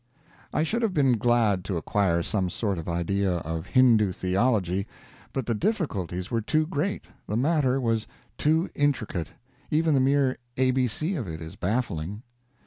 [0.51, 4.87] I should have been glad to acquire some sort of idea of Hindoo theology,
[5.31, 9.27] but the difficulties were too great, the matter was too intricate.
[9.69, 12.23] Even the mere A, B, C of it is baffling.